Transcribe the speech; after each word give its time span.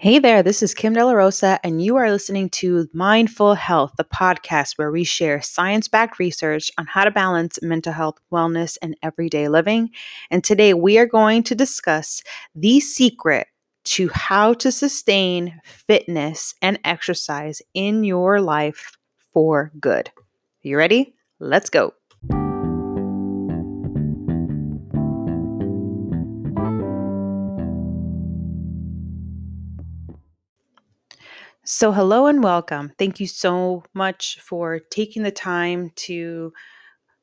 Hey 0.00 0.20
there, 0.20 0.44
this 0.44 0.62
is 0.62 0.74
Kim 0.74 0.92
De 0.92 1.04
La 1.04 1.10
Rosa, 1.10 1.58
and 1.64 1.82
you 1.82 1.96
are 1.96 2.08
listening 2.08 2.50
to 2.50 2.88
Mindful 2.92 3.54
Health, 3.54 3.94
the 3.96 4.04
podcast 4.04 4.78
where 4.78 4.92
we 4.92 5.02
share 5.02 5.42
science 5.42 5.88
backed 5.88 6.20
research 6.20 6.70
on 6.78 6.86
how 6.86 7.02
to 7.02 7.10
balance 7.10 7.60
mental 7.62 7.92
health, 7.92 8.20
wellness, 8.32 8.78
and 8.80 8.96
everyday 9.02 9.48
living. 9.48 9.90
And 10.30 10.44
today 10.44 10.72
we 10.72 10.98
are 10.98 11.06
going 11.06 11.42
to 11.42 11.56
discuss 11.56 12.22
the 12.54 12.78
secret 12.78 13.48
to 13.86 14.08
how 14.10 14.54
to 14.54 14.70
sustain 14.70 15.60
fitness 15.64 16.54
and 16.62 16.78
exercise 16.84 17.60
in 17.74 18.04
your 18.04 18.40
life 18.40 18.96
for 19.32 19.72
good. 19.80 20.12
You 20.62 20.78
ready? 20.78 21.16
Let's 21.40 21.70
go. 21.70 21.94
So, 31.70 31.92
hello 31.92 32.24
and 32.24 32.42
welcome. 32.42 32.92
Thank 32.98 33.20
you 33.20 33.26
so 33.26 33.84
much 33.92 34.40
for 34.40 34.78
taking 34.90 35.22
the 35.22 35.30
time 35.30 35.90
to 35.96 36.50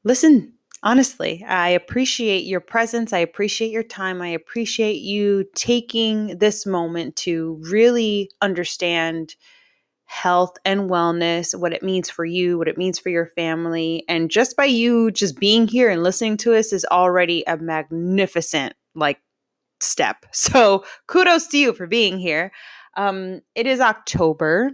listen. 0.03 0.53
Honestly, 0.83 1.43
I 1.47 1.69
appreciate 1.69 2.45
your 2.45 2.59
presence. 2.59 3.13
I 3.13 3.19
appreciate 3.19 3.71
your 3.71 3.83
time. 3.83 4.21
I 4.21 4.27
appreciate 4.27 5.01
you 5.01 5.45
taking 5.55 6.37
this 6.37 6.65
moment 6.65 7.15
to 7.17 7.59
really 7.69 8.29
understand 8.41 9.35
health 10.05 10.57
and 10.65 10.89
wellness, 10.89 11.59
what 11.59 11.73
it 11.73 11.83
means 11.83 12.09
for 12.09 12.25
you, 12.25 12.57
what 12.57 12.67
it 12.67 12.77
means 12.77 12.99
for 12.99 13.09
your 13.09 13.27
family. 13.27 14.05
And 14.09 14.31
just 14.31 14.57
by 14.57 14.65
you 14.65 15.11
just 15.11 15.39
being 15.39 15.67
here 15.67 15.89
and 15.89 16.03
listening 16.03 16.37
to 16.37 16.55
us 16.55 16.73
is 16.73 16.85
already 16.91 17.43
a 17.47 17.57
magnificent, 17.57 18.75
like, 18.95 19.19
step. 19.79 20.25
So, 20.33 20.85
kudos 21.07 21.47
to 21.47 21.57
you 21.57 21.73
for 21.73 21.87
being 21.87 22.19
here. 22.19 22.51
Um, 22.95 23.41
it 23.55 23.67
is 23.67 23.79
October. 23.79 24.71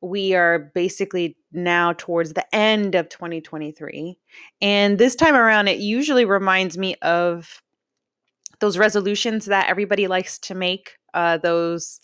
We 0.00 0.34
are 0.34 0.70
basically 0.74 1.36
now 1.52 1.92
towards 1.92 2.32
the 2.32 2.54
end 2.54 2.94
of 2.94 3.08
2023. 3.08 4.18
And 4.60 4.98
this 4.98 5.14
time 5.14 5.34
around, 5.34 5.68
it 5.68 5.78
usually 5.78 6.24
reminds 6.24 6.76
me 6.76 6.96
of 7.02 7.62
those 8.60 8.78
resolutions 8.78 9.46
that 9.46 9.68
everybody 9.68 10.08
likes 10.08 10.38
to 10.38 10.54
make, 10.54 10.96
uh, 11.14 11.38
those, 11.38 12.00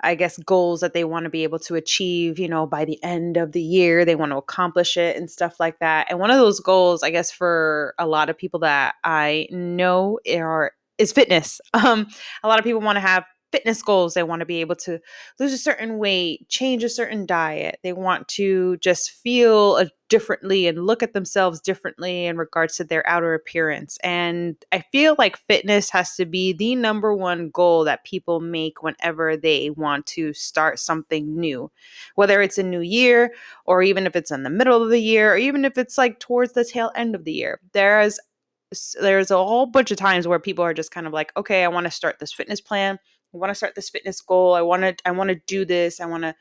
I 0.00 0.14
guess, 0.14 0.38
goals 0.38 0.80
that 0.80 0.92
they 0.92 1.04
want 1.04 1.24
to 1.24 1.30
be 1.30 1.42
able 1.42 1.58
to 1.60 1.74
achieve, 1.74 2.38
you 2.38 2.48
know, 2.48 2.66
by 2.66 2.84
the 2.84 3.02
end 3.04 3.36
of 3.36 3.52
the 3.52 3.62
year. 3.62 4.04
They 4.04 4.14
want 4.14 4.32
to 4.32 4.36
accomplish 4.36 4.96
it 4.96 5.16
and 5.16 5.30
stuff 5.30 5.60
like 5.60 5.78
that. 5.80 6.06
And 6.10 6.18
one 6.18 6.30
of 6.30 6.38
those 6.38 6.60
goals, 6.60 7.02
I 7.02 7.10
guess, 7.10 7.30
for 7.30 7.94
a 7.98 8.06
lot 8.06 8.30
of 8.30 8.38
people 8.38 8.60
that 8.60 8.94
I 9.04 9.46
know 9.50 10.18
are 10.32 10.72
is 10.98 11.12
fitness. 11.12 11.60
Um, 11.74 12.08
a 12.42 12.48
lot 12.48 12.58
of 12.58 12.64
people 12.64 12.80
want 12.80 12.96
to 12.96 13.00
have 13.00 13.24
fitness 13.52 13.82
goals. 13.82 14.14
They 14.14 14.22
want 14.22 14.40
to 14.40 14.46
be 14.46 14.60
able 14.60 14.76
to 14.76 15.00
lose 15.38 15.52
a 15.52 15.58
certain 15.58 15.98
weight, 15.98 16.48
change 16.48 16.84
a 16.84 16.88
certain 16.88 17.26
diet. 17.26 17.78
They 17.82 17.92
want 17.92 18.28
to 18.28 18.76
just 18.78 19.10
feel 19.10 19.76
a 19.76 19.88
differently 20.08 20.66
and 20.66 20.86
look 20.86 21.02
at 21.02 21.14
themselves 21.14 21.60
differently 21.60 22.26
in 22.26 22.36
regards 22.36 22.76
to 22.76 22.84
their 22.84 23.08
outer 23.08 23.32
appearance. 23.32 23.96
And 24.02 24.56
I 24.72 24.84
feel 24.92 25.14
like 25.18 25.38
fitness 25.48 25.88
has 25.90 26.16
to 26.16 26.26
be 26.26 26.52
the 26.52 26.74
number 26.74 27.14
one 27.14 27.48
goal 27.50 27.84
that 27.84 28.04
people 28.04 28.40
make 28.40 28.82
whenever 28.82 29.36
they 29.36 29.70
want 29.70 30.06
to 30.08 30.32
start 30.32 30.78
something 30.78 31.38
new, 31.38 31.70
whether 32.16 32.42
it's 32.42 32.58
a 32.58 32.62
new 32.62 32.80
year 32.80 33.32
or 33.64 33.82
even 33.82 34.06
if 34.06 34.16
it's 34.16 34.32
in 34.32 34.42
the 34.42 34.50
middle 34.50 34.82
of 34.82 34.90
the 34.90 35.00
year 35.00 35.32
or 35.32 35.36
even 35.36 35.64
if 35.64 35.78
it's 35.78 35.96
like 35.96 36.18
towards 36.18 36.52
the 36.52 36.64
tail 36.64 36.90
end 36.96 37.14
of 37.14 37.24
the 37.24 37.32
year. 37.32 37.60
There's 37.72 38.18
there's 39.00 39.30
a 39.30 39.36
whole 39.36 39.66
bunch 39.66 39.90
of 39.90 39.96
times 39.96 40.28
where 40.28 40.38
people 40.38 40.64
are 40.64 40.74
just 40.74 40.92
kind 40.92 41.06
of 41.06 41.12
like, 41.12 41.32
okay, 41.36 41.64
I 41.64 41.68
want 41.68 41.86
to 41.86 41.90
start 41.90 42.18
this 42.20 42.32
fitness 42.32 42.60
plan. 42.60 42.98
I 43.32 43.36
want 43.36 43.50
to 43.50 43.54
start 43.54 43.74
this 43.74 43.90
fitness 43.90 44.20
goal. 44.20 44.54
I 44.54 44.62
want 44.62 44.82
to 44.82 44.96
I 45.04 45.10
want 45.12 45.28
to 45.28 45.40
do 45.46 45.64
this. 45.64 46.00
I 46.00 46.06
want 46.06 46.24
to 46.24 46.34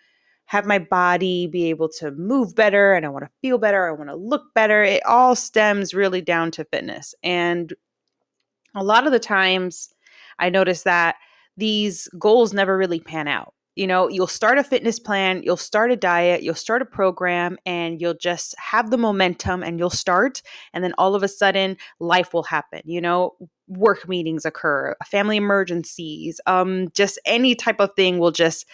have 0.46 0.66
my 0.66 0.80
body 0.80 1.46
be 1.48 1.70
able 1.70 1.90
to 1.90 2.12
move 2.12 2.56
better 2.56 2.94
and 2.94 3.06
I 3.06 3.10
want 3.10 3.24
to 3.26 3.32
feel 3.42 3.60
better. 3.60 3.88
I 3.88 3.92
want 3.92 4.10
to 4.10 4.16
look 4.16 4.54
better. 4.56 4.84
It 4.84 5.06
all 5.06 5.36
stems 5.36 5.94
really 5.94 6.22
down 6.22 6.52
to 6.52 6.66
fitness. 6.66 7.14
And 7.22 7.74
a 8.76 8.84
lot 8.84 9.06
of 9.06 9.12
the 9.12 9.20
times 9.20 9.90
I 10.40 10.50
notice 10.50 10.84
that 10.84 11.18
these 11.56 12.08
goals 12.18 12.54
never 12.54 12.78
really 12.78 13.00
pan 13.00 13.28
out 13.28 13.54
you 13.80 13.88
know, 13.88 14.10
you'll 14.10 14.28
start 14.28 14.58
a 14.58 14.64
fitness 14.64 15.00
plan, 15.00 15.42
you'll 15.42 15.56
start 15.56 15.90
a 15.90 15.96
diet, 15.96 16.44
you'll 16.44 16.54
start 16.54 16.82
a 16.82 16.86
program, 16.86 17.58
and 17.66 18.02
you'll 18.02 18.14
just 18.14 18.54
have 18.60 18.90
the 18.90 18.98
momentum 18.98 19.64
and 19.64 19.80
you'll 19.80 19.90
start. 19.90 20.42
And 20.74 20.84
then 20.84 20.94
all 20.98 21.16
of 21.16 21.24
a 21.24 21.30
sudden, 21.30 21.78
life 22.02 22.34
will 22.34 22.44
happen. 22.44 22.82
You 22.84 23.00
know, 23.00 23.38
work 23.70 24.10
meetings 24.10 24.46
occur, 24.46 24.96
family 25.06 25.38
emergencies, 25.38 26.42
um, 26.46 26.90
just 26.94 27.20
any 27.26 27.56
type 27.56 27.80
of 27.80 27.92
thing 27.96 28.20
will 28.20 28.32
just 28.32 28.66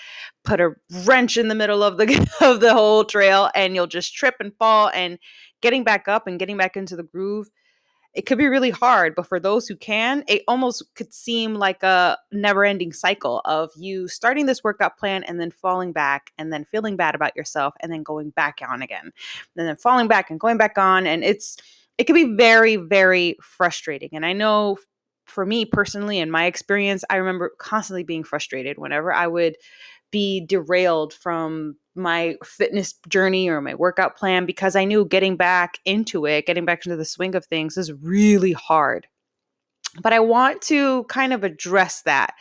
put 0.44 0.60
a 0.60 0.72
wrench 1.04 1.38
in 1.38 1.50
the 1.50 1.56
middle 1.56 1.84
of 1.84 1.98
the 1.98 2.28
of 2.42 2.62
the 2.62 2.74
whole 2.74 3.04
trail, 3.04 3.50
and 3.54 3.76
you'll 3.76 3.88
just 3.88 4.16
trip 4.16 4.36
and 4.40 4.54
fall. 4.58 4.90
And 4.94 5.20
getting 5.62 5.84
back 5.84 6.08
up 6.08 6.28
and 6.28 6.40
getting 6.40 6.58
back 6.58 6.76
into 6.76 6.96
the 6.96 7.04
groove 7.04 7.50
it 8.16 8.26
could 8.26 8.38
be 8.38 8.48
really 8.48 8.70
hard 8.70 9.14
but 9.14 9.28
for 9.28 9.40
those 9.40 9.68
who 9.68 9.76
can 9.76 10.24
it 10.28 10.42
almost 10.48 10.84
could 10.96 11.14
seem 11.14 11.54
like 11.54 11.84
a 11.84 12.18
never 12.32 12.64
ending 12.64 12.94
cycle 12.94 13.42
of 13.46 13.70
you 13.76 14.08
starting 14.08 14.46
this 14.46 14.64
workout 14.64 14.98
plan 14.98 15.24
and 15.24 15.40
then 15.40 15.52
falling 15.52 15.92
back 15.92 16.32
and 16.38 16.52
then 16.52 16.66
feeling 16.66 16.96
bad 16.96 17.14
about 17.14 17.36
yourself 17.36 17.74
and 17.82 17.92
then 17.92 18.04
going 18.04 18.30
back 18.32 18.60
on 18.68 18.82
again 18.82 19.12
and 19.58 19.68
then 19.68 19.76
falling 19.76 20.08
back 20.08 20.32
and 20.32 20.40
going 20.40 20.58
back 20.58 20.78
on 20.78 21.06
and 21.06 21.24
it's 21.24 21.58
it 21.98 22.06
can 22.06 22.16
be 22.16 22.36
very 22.36 22.76
very 22.76 23.38
frustrating 23.42 24.10
and 24.14 24.26
i 24.26 24.34
know 24.34 24.78
for 25.26 25.46
me 25.46 25.66
personally 25.66 26.20
in 26.20 26.30
my 26.30 26.46
experience 26.46 27.04
i 27.10 27.16
remember 27.16 27.52
constantly 27.58 28.04
being 28.04 28.24
frustrated 28.24 28.78
whenever 28.78 29.12
i 29.12 29.28
would 29.28 29.56
be 30.12 30.46
derailed 30.46 31.14
from 31.14 31.76
my 31.96 32.36
fitness 32.44 32.94
journey 33.08 33.50
or 33.50 33.62
my 33.62 33.74
workout 33.76 34.16
plan 34.16 34.46
because 34.46 34.76
I 34.76 34.86
knew 34.86 35.06
getting 35.06 35.38
back 35.38 35.78
into 35.86 36.26
it, 36.26 36.46
getting 36.46 36.66
back 36.66 36.86
into 36.86 36.98
the 36.98 37.06
swing 37.06 37.36
of 37.36 37.46
things 37.46 37.78
is 37.78 37.92
really 37.94 38.52
hard. 38.52 39.08
But 40.02 40.14
I 40.14 40.20
want 40.20 40.62
to 40.64 41.06
kind 41.06 41.32
of 41.34 41.44
address 41.44 42.02
that 42.04 42.34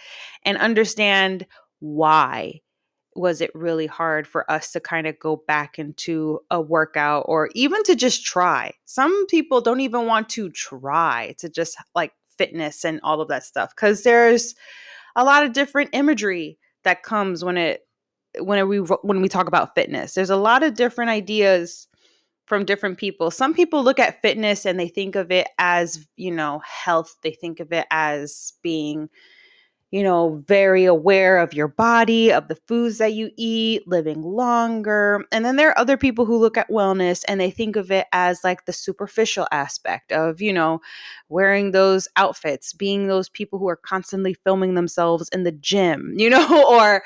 and 0.45 0.59
understand 0.59 1.47
why 1.79 2.61
was 3.17 3.41
it 3.41 3.51
really 3.55 3.87
hard 3.87 4.27
for 4.27 4.51
us 4.51 4.73
to 4.73 4.81
kind 4.81 5.07
of 5.07 5.19
go 5.19 5.43
back 5.47 5.79
into 5.79 6.41
a 6.51 6.61
workout 6.61 7.25
or 7.29 7.49
even 7.55 7.83
to 7.85 7.95
just 7.95 8.25
try. 8.25 8.73
Some 8.85 9.27
people 9.27 9.61
don't 9.61 9.81
even 9.81 10.07
want 10.07 10.29
to 10.31 10.51
try 10.51 11.35
to 11.39 11.49
just 11.49 11.77
like 11.95 12.13
fitness 12.37 12.85
and 12.85 13.01
all 13.03 13.21
of 13.21 13.29
that 13.29 13.45
stuff 13.45 13.77
cuz 13.77 14.03
there's 14.03 14.57
a 15.15 15.25
lot 15.25 15.45
of 15.45 15.53
different 15.53 15.91
imagery 15.93 16.59
that 16.83 17.05
comes 17.05 17.45
when 17.45 17.57
it 17.57 17.87
when 18.41 18.67
we 18.69 18.79
when 18.79 19.21
we 19.21 19.29
talk 19.29 19.47
about 19.47 19.75
fitness. 19.75 20.15
There's 20.15 20.31
a 20.31 20.37
lot 20.37 20.63
of 20.63 20.75
different 20.75 21.11
ideas 21.11 21.87
from 22.47 22.65
different 22.65 22.99
people. 22.99 23.31
Some 23.31 23.55
people 23.55 23.83
look 23.83 23.99
at 23.99 24.21
fitness 24.21 24.67
and 24.67 24.79
they 24.79 24.89
think 24.89 25.17
of 25.17 25.31
it 25.31 25.49
as, 25.59 26.07
you 26.17 26.31
know, 26.31 26.61
health. 26.65 27.17
They 27.23 27.33
think 27.33 27.61
of 27.61 27.73
it 27.73 27.87
as 27.91 28.53
being, 28.63 29.09
you 29.95 30.03
know, 30.03 30.43
very 30.49 30.85
aware 30.87 31.39
of 31.39 31.55
your 31.55 31.69
body, 31.69 32.33
of 32.33 32.49
the 32.49 32.57
foods 32.67 32.99
that 32.99 33.13
you 33.13 33.31
eat, 33.37 33.87
living 33.87 34.23
longer. 34.23 35.25
And 35.31 35.45
then 35.45 35.55
there 35.55 35.69
are 35.69 35.79
other 35.79 35.97
people 35.97 36.25
who 36.25 36.37
look 36.37 36.59
at 36.59 36.69
wellness 36.69 37.23
and 37.29 37.41
they 37.41 37.53
think 37.53 37.77
of 37.77 37.93
it 37.93 38.09
as 38.11 38.43
like 38.43 38.65
the 38.65 38.73
superficial 38.73 39.47
aspect 39.53 40.11
of, 40.11 40.41
you 40.41 40.53
know, 40.53 40.81
wearing 41.29 41.71
those 41.71 42.09
outfits, 42.17 42.73
being 42.73 43.07
those 43.07 43.29
people 43.29 43.57
who 43.57 43.69
are 43.69 43.77
constantly 43.77 44.35
filming 44.35 44.75
themselves 44.75 45.29
in 45.29 45.45
the 45.45 45.53
gym, 45.53 46.13
you 46.17 46.29
know, 46.31 46.69
or 46.69 47.05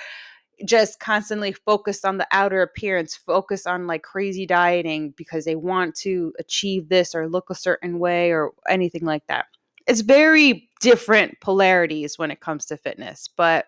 just 0.65 0.99
constantly 0.99 1.53
focused 1.53 2.07
on 2.07 2.17
the 2.17 2.27
outer 2.33 2.63
appearance, 2.63 3.15
focused 3.15 3.67
on 3.67 3.87
like 3.87 4.03
crazy 4.03 4.47
dieting 4.47 5.13
because 5.15 5.45
they 5.45 5.57
want 5.57 5.95
to 5.97 6.33
achieve 6.39 6.89
this 6.89 7.15
or 7.15 7.29
look 7.29 7.51
a 7.51 7.55
certain 7.55 7.99
way 7.99 8.33
or 8.33 8.53
anything 8.67 9.05
like 9.05 9.27
that. 9.27 9.45
It's 9.89 10.03
very 10.03 10.69
different 10.81 11.41
polarities 11.41 12.19
when 12.19 12.31
it 12.31 12.41
comes 12.41 12.67
to 12.67 12.77
fitness, 12.77 13.29
but 13.37 13.65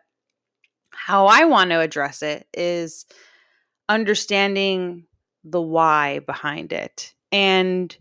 how 0.93 1.27
I 1.27 1.45
want 1.45 1.71
to 1.71 1.81
address 1.81 2.23
it 2.23 2.47
is 2.55 3.07
understanding 3.89 5.07
the 5.45 5.61
why 5.61 6.21
behind 6.21 6.73
it 6.73 7.15
and 7.33 7.97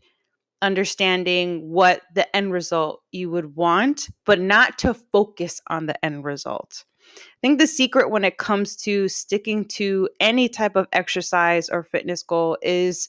understanding 0.62 1.70
what 1.70 2.02
the 2.14 2.36
end 2.36 2.52
result 2.52 3.02
you 3.12 3.30
would 3.30 3.56
want, 3.56 4.10
but 4.26 4.40
not 4.40 4.78
to 4.80 4.94
focus 4.94 5.62
on 5.68 5.86
the 5.86 6.06
end 6.06 6.26
result. 6.26 6.84
I 7.16 7.38
think 7.42 7.60
the 7.60 7.68
secret 7.68 8.12
when 8.12 8.26
it 8.26 8.38
comes 8.38 8.76
to 8.78 9.08
sticking 9.08 9.66
to 9.70 10.10
any 10.20 10.50
type 10.50 10.76
of 10.76 10.88
exercise 10.92 11.70
or 11.70 11.84
fitness 11.84 12.22
goal 12.22 12.58
is 12.62 13.08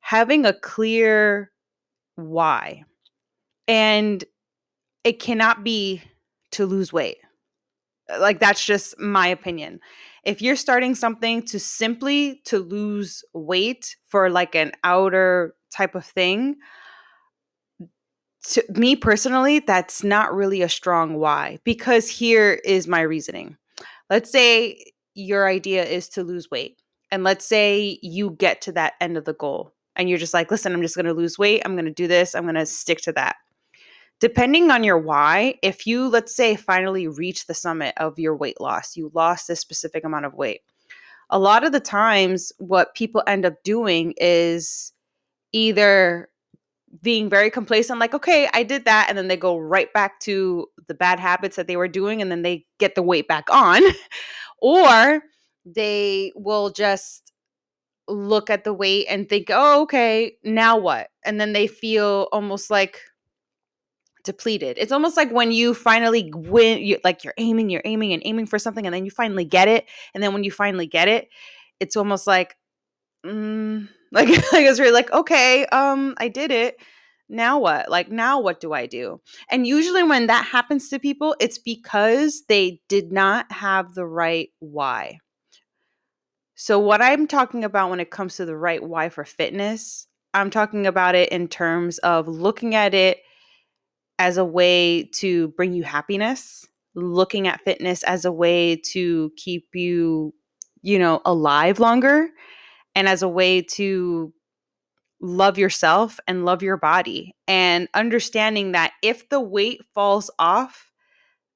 having 0.00 0.46
a 0.46 0.54
clear 0.54 1.52
why. 2.14 2.84
And 3.68 4.24
it 5.06 5.20
cannot 5.20 5.62
be 5.62 6.02
to 6.50 6.66
lose 6.66 6.92
weight. 6.92 7.18
Uh, 8.12 8.18
like 8.18 8.40
that's 8.40 8.64
just 8.64 8.98
my 8.98 9.28
opinion. 9.28 9.78
If 10.24 10.42
you're 10.42 10.56
starting 10.56 10.96
something 10.96 11.42
to 11.42 11.60
simply 11.60 12.42
to 12.46 12.58
lose 12.58 13.24
weight 13.32 13.94
for 14.08 14.28
like 14.30 14.56
an 14.56 14.72
outer 14.82 15.54
type 15.70 15.94
of 15.94 16.04
thing, 16.04 16.56
to 18.48 18.64
me 18.74 18.96
personally, 18.96 19.60
that's 19.60 20.02
not 20.02 20.34
really 20.34 20.62
a 20.62 20.68
strong 20.68 21.14
why, 21.14 21.60
because 21.62 22.08
here 22.08 22.60
is 22.64 22.88
my 22.88 23.00
reasoning. 23.00 23.56
let's 24.10 24.30
say 24.30 24.92
your 25.14 25.48
idea 25.48 25.84
is 25.84 26.08
to 26.10 26.24
lose 26.24 26.50
weight. 26.50 26.82
And 27.12 27.22
let's 27.22 27.46
say 27.46 28.00
you 28.02 28.30
get 28.32 28.60
to 28.62 28.72
that 28.72 28.94
end 29.00 29.16
of 29.16 29.24
the 29.24 29.34
goal 29.34 29.72
and 29.94 30.08
you're 30.08 30.18
just 30.18 30.34
like, 30.34 30.50
listen, 30.50 30.72
I'm 30.72 30.82
just 30.82 30.96
going 30.96 31.06
to 31.06 31.14
lose 31.14 31.38
weight. 31.38 31.62
I'm 31.64 31.74
going 31.74 31.86
to 31.86 31.92
do 31.92 32.08
this. 32.08 32.34
I'm 32.34 32.42
going 32.42 32.56
to 32.56 32.66
stick 32.66 33.00
to 33.02 33.12
that. 33.12 33.36
Depending 34.18 34.70
on 34.70 34.82
your 34.82 34.98
why, 34.98 35.56
if 35.62 35.86
you, 35.86 36.08
let's 36.08 36.34
say, 36.34 36.56
finally 36.56 37.06
reach 37.06 37.46
the 37.46 37.54
summit 37.54 37.94
of 37.98 38.18
your 38.18 38.34
weight 38.34 38.60
loss, 38.60 38.96
you 38.96 39.10
lost 39.14 39.46
this 39.46 39.60
specific 39.60 40.04
amount 40.04 40.24
of 40.24 40.34
weight. 40.34 40.62
A 41.28 41.38
lot 41.38 41.64
of 41.64 41.72
the 41.72 41.80
times, 41.80 42.52
what 42.58 42.94
people 42.94 43.22
end 43.26 43.44
up 43.44 43.62
doing 43.62 44.14
is 44.16 44.92
either 45.52 46.28
being 47.02 47.28
very 47.28 47.50
complacent, 47.50 47.98
like, 47.98 48.14
okay, 48.14 48.48
I 48.54 48.62
did 48.62 48.84
that. 48.84 49.06
And 49.08 49.18
then 49.18 49.28
they 49.28 49.36
go 49.36 49.58
right 49.58 49.92
back 49.92 50.20
to 50.20 50.66
the 50.86 50.94
bad 50.94 51.20
habits 51.20 51.56
that 51.56 51.66
they 51.66 51.76
were 51.76 51.88
doing 51.88 52.22
and 52.22 52.30
then 52.30 52.42
they 52.42 52.64
get 52.78 52.94
the 52.94 53.02
weight 53.02 53.28
back 53.28 53.44
on. 53.50 53.82
or 54.62 55.22
they 55.64 56.32
will 56.36 56.70
just 56.70 57.32
look 58.08 58.50
at 58.50 58.64
the 58.64 58.72
weight 58.72 59.06
and 59.10 59.28
think, 59.28 59.48
oh, 59.50 59.82
okay, 59.82 60.36
now 60.44 60.78
what? 60.78 61.08
And 61.24 61.40
then 61.40 61.52
they 61.52 61.66
feel 61.66 62.28
almost 62.32 62.70
like 62.70 63.00
depleted. 64.26 64.76
It's 64.78 64.92
almost 64.92 65.16
like 65.16 65.30
when 65.30 65.52
you 65.52 65.72
finally 65.72 66.30
win, 66.34 66.80
you, 66.84 66.98
like 67.04 67.24
you're 67.24 67.34
aiming, 67.38 67.70
you're 67.70 67.82
aiming 67.84 68.12
and 68.12 68.22
aiming 68.24 68.46
for 68.46 68.58
something, 68.58 68.84
and 68.84 68.94
then 68.94 69.04
you 69.04 69.10
finally 69.10 69.44
get 69.44 69.68
it. 69.68 69.86
And 70.14 70.22
then 70.22 70.32
when 70.32 70.44
you 70.44 70.50
finally 70.50 70.86
get 70.86 71.08
it, 71.08 71.28
it's 71.80 71.96
almost 71.96 72.26
like, 72.26 72.56
mm, 73.24 73.88
like, 74.12 74.28
like 74.28 74.66
it's 74.66 74.80
really 74.80 74.92
like, 74.92 75.12
okay, 75.12 75.64
um, 75.66 76.14
I 76.18 76.28
did 76.28 76.50
it. 76.50 76.76
Now 77.28 77.58
what? 77.58 77.90
Like, 77.90 78.10
now 78.10 78.40
what 78.40 78.60
do 78.60 78.72
I 78.72 78.86
do? 78.86 79.20
And 79.50 79.66
usually 79.66 80.02
when 80.02 80.26
that 80.28 80.44
happens 80.44 80.88
to 80.90 80.98
people, 80.98 81.34
it's 81.40 81.58
because 81.58 82.42
they 82.48 82.80
did 82.88 83.10
not 83.12 83.50
have 83.50 83.94
the 83.94 84.06
right 84.06 84.50
why. 84.60 85.18
So, 86.54 86.78
what 86.78 87.02
I'm 87.02 87.26
talking 87.26 87.64
about 87.64 87.90
when 87.90 88.00
it 88.00 88.10
comes 88.10 88.36
to 88.36 88.46
the 88.46 88.56
right 88.56 88.82
why 88.82 89.08
for 89.08 89.24
fitness, 89.24 90.06
I'm 90.32 90.50
talking 90.50 90.86
about 90.86 91.14
it 91.14 91.30
in 91.30 91.48
terms 91.48 91.98
of 91.98 92.28
looking 92.28 92.74
at 92.74 92.94
it 92.94 93.18
as 94.18 94.36
a 94.36 94.44
way 94.44 95.04
to 95.14 95.48
bring 95.48 95.72
you 95.72 95.82
happiness, 95.82 96.66
looking 96.94 97.46
at 97.46 97.62
fitness 97.62 98.02
as 98.04 98.24
a 98.24 98.32
way 98.32 98.80
to 98.92 99.30
keep 99.36 99.68
you, 99.74 100.34
you 100.82 100.98
know, 100.98 101.20
alive 101.24 101.78
longer, 101.78 102.28
and 102.94 103.08
as 103.08 103.22
a 103.22 103.28
way 103.28 103.62
to 103.62 104.32
love 105.20 105.58
yourself 105.58 106.18
and 106.26 106.44
love 106.44 106.62
your 106.62 106.76
body, 106.76 107.34
and 107.46 107.88
understanding 107.94 108.72
that 108.72 108.92
if 109.02 109.28
the 109.28 109.40
weight 109.40 109.80
falls 109.94 110.30
off, 110.38 110.90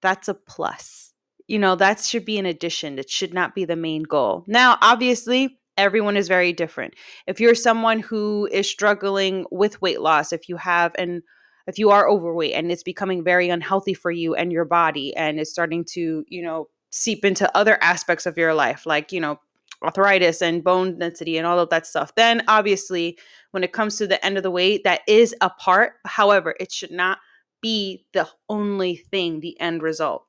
that's 0.03 0.29
a 0.29 0.35
plus 0.35 1.11
you 1.51 1.59
know, 1.59 1.75
that 1.75 1.99
should 1.99 2.25
be 2.25 2.39
an 2.39 2.47
addition. 2.47 2.97
It 2.97 3.11
should 3.11 3.35
not 3.35 3.57
be 3.57 3.65
the 3.65 3.75
main 3.75 4.05
goal. 4.05 4.45
Now, 4.47 4.79
obviously, 4.83 5.59
everyone 5.77 6.17
is 6.17 6.29
very 6.29 6.53
different. 6.53 6.95
If 7.27 7.41
you're 7.41 7.57
someone 7.57 7.99
who 7.99 8.49
is 8.53 8.71
struggling 8.71 9.45
with 9.51 9.83
weight 9.83 10.01
loss, 10.01 10.33
if 10.33 10.49
you 10.49 10.57
have 10.59 10.93
and 10.97 11.23
if 11.67 11.79
you 11.79 11.91
are 11.91 12.09
overweight 12.09 12.55
and 12.55 12.71
it's 12.71 12.83
becoming 12.83 13.23
very 13.23 13.49
unhealthy 13.49 13.95
for 13.95 14.11
you 14.11 14.35
and 14.35 14.53
your 14.53 14.65
body 14.65 15.15
and 15.17 15.39
it's 15.39 15.51
starting 15.51 15.85
to, 15.85 16.25
you 16.29 16.43
know, 16.43 16.69
seep 16.91 17.25
into 17.25 17.57
other 17.57 17.79
aspects 17.83 18.27
of 18.27 18.37
your 18.37 18.55
life 18.55 18.87
like, 18.87 19.13
you 19.13 19.21
know, 19.21 19.39
arthritis 19.83 20.43
and 20.43 20.63
bone 20.63 20.99
density 20.99 21.39
and 21.39 21.47
all 21.47 21.59
of 21.59 21.71
that 21.71 21.87
stuff, 21.87 22.15
then 22.15 22.43
obviously 22.49 23.19
when 23.53 23.65
it 23.65 23.73
comes 23.73 23.97
to 23.97 24.07
the 24.07 24.25
end 24.25 24.37
of 24.37 24.43
the 24.43 24.51
weight, 24.51 24.85
that 24.85 25.01
is 25.09 25.35
a 25.41 25.51
part. 25.51 25.95
However, 26.05 26.55
it 26.61 26.71
should 26.71 26.91
not 26.91 27.19
be 27.63 28.05
the 28.13 28.29
only 28.49 28.97
thing, 28.97 29.41
the 29.41 29.59
end 29.61 29.83
result. 29.83 30.27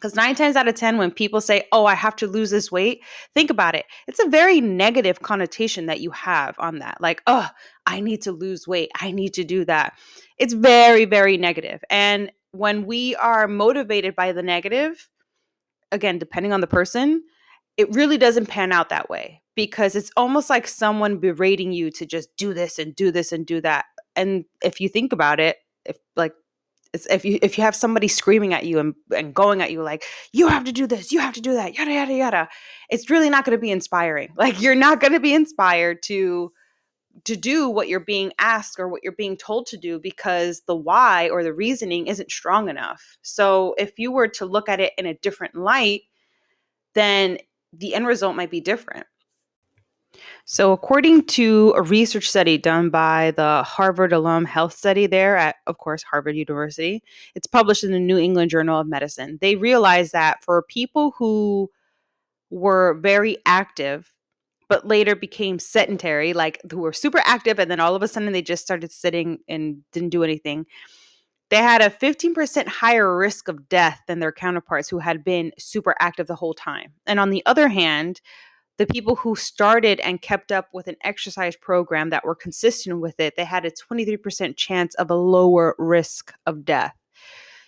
Because 0.00 0.14
nine 0.14 0.34
times 0.34 0.56
out 0.56 0.66
of 0.66 0.74
10, 0.74 0.96
when 0.96 1.10
people 1.10 1.40
say, 1.40 1.64
Oh, 1.72 1.84
I 1.84 1.94
have 1.94 2.16
to 2.16 2.26
lose 2.26 2.50
this 2.50 2.72
weight, 2.72 3.02
think 3.34 3.50
about 3.50 3.74
it. 3.74 3.84
It's 4.08 4.20
a 4.20 4.28
very 4.28 4.60
negative 4.60 5.20
connotation 5.20 5.86
that 5.86 6.00
you 6.00 6.10
have 6.12 6.54
on 6.58 6.78
that. 6.78 7.00
Like, 7.00 7.22
Oh, 7.26 7.48
I 7.86 8.00
need 8.00 8.22
to 8.22 8.32
lose 8.32 8.66
weight. 8.66 8.90
I 8.98 9.10
need 9.10 9.34
to 9.34 9.44
do 9.44 9.64
that. 9.66 9.94
It's 10.38 10.54
very, 10.54 11.04
very 11.04 11.36
negative. 11.36 11.82
And 11.90 12.32
when 12.52 12.86
we 12.86 13.14
are 13.16 13.46
motivated 13.46 14.16
by 14.16 14.32
the 14.32 14.42
negative, 14.42 15.08
again, 15.92 16.18
depending 16.18 16.52
on 16.52 16.60
the 16.60 16.66
person, 16.66 17.22
it 17.76 17.94
really 17.94 18.18
doesn't 18.18 18.46
pan 18.46 18.72
out 18.72 18.88
that 18.88 19.08
way 19.08 19.42
because 19.54 19.94
it's 19.94 20.10
almost 20.16 20.50
like 20.50 20.66
someone 20.66 21.18
berating 21.18 21.72
you 21.72 21.90
to 21.90 22.06
just 22.06 22.34
do 22.36 22.54
this 22.54 22.78
and 22.78 22.94
do 22.94 23.10
this 23.10 23.32
and 23.32 23.46
do 23.46 23.60
that. 23.60 23.84
And 24.16 24.44
if 24.62 24.80
you 24.80 24.88
think 24.88 25.12
about 25.12 25.40
it, 25.40 25.56
if 25.84 25.96
like 26.16 26.32
it's 26.92 27.06
if 27.06 27.24
you 27.24 27.38
if 27.42 27.56
you 27.56 27.64
have 27.64 27.74
somebody 27.74 28.08
screaming 28.08 28.52
at 28.52 28.64
you 28.64 28.78
and, 28.78 28.94
and 29.16 29.34
going 29.34 29.62
at 29.62 29.70
you 29.70 29.82
like 29.82 30.04
you 30.32 30.48
have 30.48 30.64
to 30.64 30.72
do 30.72 30.86
this 30.86 31.12
you 31.12 31.20
have 31.20 31.34
to 31.34 31.40
do 31.40 31.54
that 31.54 31.76
yada 31.76 31.92
yada 31.92 32.12
yada 32.12 32.48
it's 32.88 33.08
really 33.08 33.30
not 33.30 33.44
going 33.44 33.56
to 33.56 33.60
be 33.60 33.70
inspiring. 33.70 34.28
Like 34.36 34.60
you're 34.60 34.74
not 34.74 35.00
going 35.00 35.12
to 35.12 35.20
be 35.20 35.34
inspired 35.34 36.02
to 36.04 36.52
to 37.24 37.36
do 37.36 37.68
what 37.68 37.88
you're 37.88 38.00
being 38.00 38.32
asked 38.38 38.80
or 38.80 38.88
what 38.88 39.02
you're 39.02 39.12
being 39.12 39.36
told 39.36 39.66
to 39.66 39.76
do 39.76 39.98
because 39.98 40.62
the 40.66 40.76
why 40.76 41.28
or 41.28 41.42
the 41.42 41.52
reasoning 41.52 42.06
isn't 42.06 42.30
strong 42.30 42.70
enough. 42.70 43.18
So 43.20 43.74
if 43.76 43.98
you 43.98 44.10
were 44.10 44.28
to 44.28 44.46
look 44.46 44.68
at 44.68 44.80
it 44.80 44.92
in 44.96 45.06
a 45.06 45.14
different 45.14 45.54
light 45.54 46.02
then 46.94 47.38
the 47.72 47.94
end 47.94 48.06
result 48.06 48.34
might 48.34 48.50
be 48.50 48.60
different 48.60 49.06
so, 50.44 50.72
according 50.72 51.26
to 51.26 51.72
a 51.76 51.82
research 51.82 52.28
study 52.28 52.58
done 52.58 52.90
by 52.90 53.32
the 53.36 53.62
Harvard 53.62 54.12
Alum 54.12 54.44
Health 54.44 54.72
Study 54.74 55.06
there 55.06 55.36
at, 55.36 55.56
of 55.66 55.78
course, 55.78 56.02
Harvard 56.02 56.36
University, 56.36 57.02
it's 57.34 57.46
published 57.46 57.84
in 57.84 57.92
the 57.92 58.00
New 58.00 58.18
England 58.18 58.50
Journal 58.50 58.80
of 58.80 58.86
Medicine. 58.86 59.38
They 59.40 59.56
realized 59.56 60.12
that 60.12 60.42
for 60.42 60.62
people 60.62 61.14
who 61.18 61.70
were 62.50 62.94
very 62.94 63.38
active, 63.46 64.12
but 64.68 64.86
later 64.86 65.14
became 65.14 65.58
sedentary, 65.58 66.32
like 66.32 66.60
who 66.70 66.80
were 66.80 66.92
super 66.92 67.22
active 67.24 67.58
and 67.58 67.70
then 67.70 67.80
all 67.80 67.94
of 67.94 68.02
a 68.02 68.08
sudden 68.08 68.32
they 68.32 68.42
just 68.42 68.62
started 68.62 68.90
sitting 68.90 69.38
and 69.48 69.82
didn't 69.92 70.10
do 70.10 70.24
anything, 70.24 70.66
they 71.50 71.56
had 71.56 71.82
a 71.82 71.90
15% 71.90 72.68
higher 72.68 73.16
risk 73.16 73.48
of 73.48 73.68
death 73.68 74.00
than 74.06 74.20
their 74.20 74.32
counterparts 74.32 74.88
who 74.88 74.98
had 74.98 75.24
been 75.24 75.52
super 75.58 75.94
active 75.98 76.28
the 76.28 76.36
whole 76.36 76.54
time. 76.54 76.92
And 77.06 77.18
on 77.18 77.30
the 77.30 77.42
other 77.44 77.68
hand, 77.68 78.20
the 78.80 78.86
people 78.86 79.14
who 79.14 79.36
started 79.36 80.00
and 80.00 80.22
kept 80.22 80.50
up 80.50 80.70
with 80.72 80.88
an 80.88 80.96
exercise 81.04 81.54
program 81.54 82.08
that 82.08 82.24
were 82.24 82.34
consistent 82.34 82.98
with 82.98 83.20
it, 83.20 83.34
they 83.36 83.44
had 83.44 83.66
a 83.66 83.70
23% 83.70 84.56
chance 84.56 84.94
of 84.94 85.10
a 85.10 85.14
lower 85.14 85.74
risk 85.76 86.32
of 86.46 86.64
death. 86.64 86.94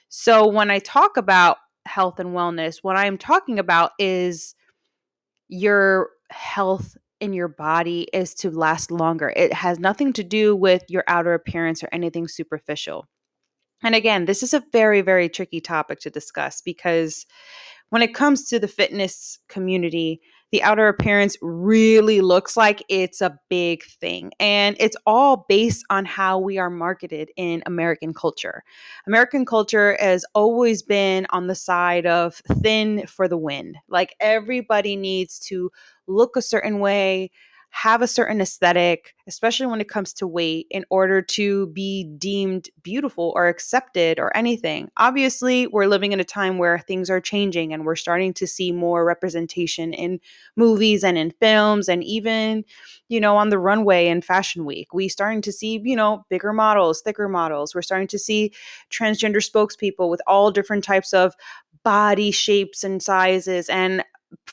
So 0.08 0.48
when 0.48 0.70
I 0.70 0.78
talk 0.78 1.18
about 1.18 1.58
health 1.84 2.18
and 2.18 2.30
wellness, 2.30 2.78
what 2.80 2.96
I'm 2.96 3.18
talking 3.18 3.58
about 3.58 3.90
is 3.98 4.54
your 5.48 6.08
health 6.30 6.96
in 7.20 7.34
your 7.34 7.48
body 7.48 8.08
is 8.14 8.32
to 8.36 8.50
last 8.50 8.90
longer. 8.90 9.34
It 9.36 9.52
has 9.52 9.78
nothing 9.78 10.14
to 10.14 10.24
do 10.24 10.56
with 10.56 10.82
your 10.88 11.04
outer 11.08 11.34
appearance 11.34 11.84
or 11.84 11.90
anything 11.92 12.26
superficial. 12.26 13.06
And 13.82 13.94
again, 13.94 14.24
this 14.24 14.42
is 14.42 14.54
a 14.54 14.64
very, 14.72 15.02
very 15.02 15.28
tricky 15.28 15.60
topic 15.60 16.00
to 16.00 16.10
discuss 16.10 16.62
because 16.62 17.26
when 17.92 18.00
it 18.00 18.14
comes 18.14 18.48
to 18.48 18.58
the 18.58 18.68
fitness 18.68 19.38
community, 19.50 20.18
the 20.50 20.62
outer 20.62 20.88
appearance 20.88 21.36
really 21.42 22.22
looks 22.22 22.56
like 22.56 22.82
it's 22.88 23.20
a 23.20 23.38
big 23.50 23.84
thing. 24.00 24.32
And 24.40 24.78
it's 24.80 24.96
all 25.04 25.44
based 25.46 25.84
on 25.90 26.06
how 26.06 26.38
we 26.38 26.56
are 26.56 26.70
marketed 26.70 27.30
in 27.36 27.62
American 27.66 28.14
culture. 28.14 28.64
American 29.06 29.44
culture 29.44 29.98
has 30.00 30.24
always 30.34 30.82
been 30.82 31.26
on 31.28 31.48
the 31.48 31.54
side 31.54 32.06
of 32.06 32.36
thin 32.62 33.06
for 33.06 33.28
the 33.28 33.36
win. 33.36 33.74
Like 33.90 34.16
everybody 34.20 34.96
needs 34.96 35.38
to 35.40 35.70
look 36.06 36.34
a 36.34 36.40
certain 36.40 36.78
way, 36.78 37.30
have 37.74 38.02
a 38.02 38.06
certain 38.06 38.42
aesthetic, 38.42 39.14
especially 39.26 39.64
when 39.64 39.80
it 39.80 39.88
comes 39.88 40.12
to 40.12 40.26
weight, 40.26 40.66
in 40.70 40.84
order 40.90 41.22
to 41.22 41.68
be 41.68 42.04
deemed 42.18 42.68
beautiful 42.82 43.32
or 43.34 43.48
accepted 43.48 44.20
or 44.20 44.34
anything. 44.36 44.90
Obviously, 44.98 45.66
we're 45.68 45.86
living 45.86 46.12
in 46.12 46.20
a 46.20 46.24
time 46.24 46.58
where 46.58 46.80
things 46.80 47.08
are 47.08 47.20
changing 47.20 47.72
and 47.72 47.86
we're 47.86 47.96
starting 47.96 48.34
to 48.34 48.46
see 48.46 48.72
more 48.72 49.06
representation 49.06 49.94
in 49.94 50.20
movies 50.54 51.02
and 51.02 51.16
in 51.16 51.30
films 51.40 51.88
and 51.88 52.04
even, 52.04 52.62
you 53.08 53.18
know, 53.18 53.38
on 53.38 53.48
the 53.48 53.58
runway 53.58 54.06
in 54.06 54.20
Fashion 54.20 54.66
Week. 54.66 54.92
We 54.92 55.08
starting 55.08 55.40
to 55.40 55.50
see, 55.50 55.80
you 55.82 55.96
know, 55.96 56.26
bigger 56.28 56.52
models, 56.52 57.00
thicker 57.00 57.26
models. 57.26 57.74
We're 57.74 57.80
starting 57.80 58.08
to 58.08 58.18
see 58.18 58.52
transgender 58.90 59.36
spokespeople 59.36 60.10
with 60.10 60.20
all 60.26 60.50
different 60.50 60.84
types 60.84 61.14
of 61.14 61.34
body 61.84 62.32
shapes 62.32 62.84
and 62.84 63.02
sizes 63.02 63.70
and 63.70 64.04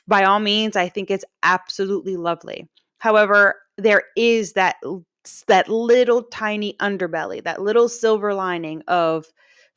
by 0.06 0.24
all 0.24 0.40
means, 0.40 0.76
I 0.76 0.88
think 0.88 1.10
it's 1.10 1.24
absolutely 1.42 2.16
lovely. 2.16 2.68
However, 3.00 3.56
there 3.76 4.04
is 4.16 4.52
that 4.52 4.76
that 5.48 5.68
little 5.68 6.22
tiny 6.22 6.76
underbelly, 6.80 7.42
that 7.44 7.60
little 7.60 7.88
silver 7.88 8.32
lining 8.32 8.82
of 8.88 9.26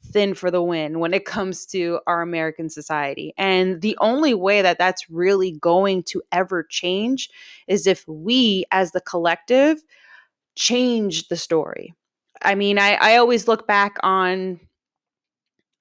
thin 0.05 0.33
for 0.33 0.51
the 0.51 0.61
win 0.61 0.99
when 0.99 1.13
it 1.13 1.25
comes 1.25 1.65
to 1.67 1.99
our 2.07 2.21
American 2.21 2.69
society. 2.69 3.33
And 3.37 3.81
the 3.81 3.97
only 4.01 4.33
way 4.33 4.61
that 4.61 4.77
that's 4.77 5.09
really 5.09 5.51
going 5.51 6.03
to 6.03 6.21
ever 6.31 6.63
change 6.63 7.29
is 7.67 7.87
if 7.87 8.05
we 8.07 8.65
as 8.71 8.91
the 8.91 9.01
collective 9.01 9.81
change 10.55 11.27
the 11.29 11.37
story. 11.37 11.93
I 12.41 12.55
mean, 12.55 12.77
I, 12.77 12.95
I 12.95 13.17
always 13.17 13.47
look 13.47 13.67
back 13.67 13.95
on 14.03 14.59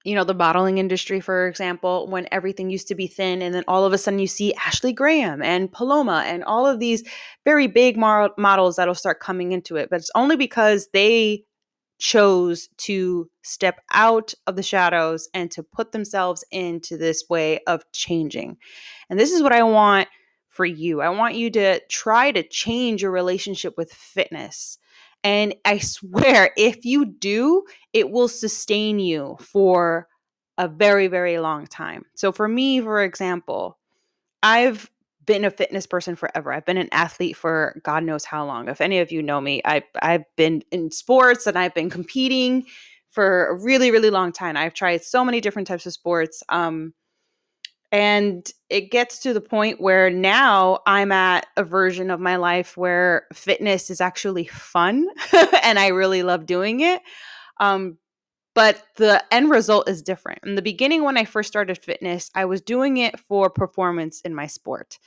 you 0.03 0.15
know, 0.15 0.23
the 0.23 0.33
bottling 0.33 0.77
industry, 0.77 1.19
for 1.21 1.47
example, 1.47 2.07
when 2.07 2.27
everything 2.31 2.69
used 2.69 2.89
to 2.89 2.95
be 2.95 3.07
thin, 3.07 3.41
and 3.41 3.55
then 3.55 3.63
all 3.67 3.85
of 3.85 3.93
a 3.93 3.97
sudden 3.97 4.19
you 4.19 4.27
see 4.27 4.53
Ashley 4.55 4.91
Graham 4.91 5.41
and 5.41 5.71
Paloma 5.71 6.23
and 6.25 6.43
all 6.43 6.67
of 6.67 6.79
these 6.79 7.03
very 7.45 7.67
big 7.67 7.95
mar- 7.95 8.33
models 8.37 8.75
that'll 8.75 8.95
start 8.95 9.21
coming 9.21 9.53
into 9.53 9.77
it. 9.77 9.89
But 9.89 10.01
it's 10.01 10.11
only 10.15 10.35
because 10.35 10.89
they 10.93 11.45
chose 11.99 12.67
to 12.77 13.29
step 13.43 13.79
out 13.93 14.33
of 14.45 14.57
the 14.57 14.63
shadows 14.63 15.29
and 15.33 15.49
to 15.51 15.63
put 15.63 15.93
themselves 15.93 16.43
into 16.51 16.97
this 16.97 17.23
way 17.29 17.59
of 17.65 17.89
changing. 17.93 18.57
And 19.09 19.17
this 19.17 19.31
is 19.31 19.41
what 19.41 19.53
I 19.53 19.63
want 19.63 20.09
for 20.49 20.65
you. 20.65 21.01
I 21.01 21.09
want 21.09 21.35
you 21.35 21.49
to 21.51 21.79
try 21.89 22.31
to 22.31 22.43
change 22.43 23.01
your 23.01 23.11
relationship 23.11 23.75
with 23.77 23.93
fitness. 23.93 24.77
And 25.23 25.55
I 25.65 25.79
swear, 25.79 26.51
if 26.57 26.85
you 26.85 27.05
do, 27.05 27.63
it 27.93 28.09
will 28.09 28.27
sustain 28.27 28.99
you 28.99 29.37
for 29.39 30.07
a 30.57 30.67
very, 30.67 31.07
very 31.07 31.39
long 31.39 31.65
time. 31.65 32.05
So, 32.15 32.31
for 32.31 32.47
me, 32.47 32.81
for 32.81 33.03
example, 33.03 33.79
I've 34.43 34.89
been 35.25 35.45
a 35.45 35.51
fitness 35.51 35.87
person 35.87 36.15
forever. 36.15 36.51
I've 36.51 36.65
been 36.65 36.77
an 36.77 36.89
athlete 36.91 37.37
for 37.37 37.79
God 37.83 38.03
knows 38.03 38.25
how 38.25 38.45
long. 38.45 38.67
If 38.67 38.81
any 38.81 38.99
of 38.99 39.11
you 39.11 39.23
know 39.23 39.39
me, 39.39 39.61
I, 39.65 39.83
I've 40.01 40.25
been 40.35 40.63
in 40.71 40.91
sports 40.91 41.47
and 41.47 41.57
I've 41.57 41.73
been 41.73 41.89
competing 41.89 42.65
for 43.09 43.47
a 43.47 43.55
really, 43.55 43.91
really 43.91 44.09
long 44.09 44.31
time. 44.31 44.57
I've 44.57 44.73
tried 44.73 45.03
so 45.03 45.23
many 45.23 45.39
different 45.39 45.67
types 45.67 45.85
of 45.85 45.93
sports. 45.93 46.43
Um, 46.49 46.93
and 47.93 48.51
it 48.71 48.89
gets 48.89 49.19
to 49.19 49.33
the 49.33 49.39
point 49.39 49.79
where 49.79 50.09
now 50.09 50.79
I'm 50.87 51.11
at 51.11 51.45
a 51.55 51.63
version 51.63 52.09
of 52.09 52.19
my 52.19 52.37
life 52.37 52.75
where 52.75 53.27
fitness 53.31 53.91
is 53.91 54.01
actually 54.01 54.45
fun 54.45 55.07
and 55.61 55.77
I 55.77 55.89
really 55.89 56.23
love 56.23 56.47
doing 56.47 56.79
it. 56.79 57.03
Um, 57.59 57.99
but 58.55 58.81
the 58.95 59.23
end 59.31 59.51
result 59.51 59.87
is 59.87 60.01
different. 60.01 60.39
In 60.43 60.55
the 60.55 60.63
beginning, 60.63 61.03
when 61.03 61.17
I 61.17 61.25
first 61.25 61.49
started 61.49 61.77
fitness, 61.77 62.31
I 62.33 62.45
was 62.45 62.61
doing 62.61 62.97
it 62.97 63.19
for 63.19 63.51
performance 63.51 64.21
in 64.21 64.33
my 64.33 64.47
sport. 64.47 64.97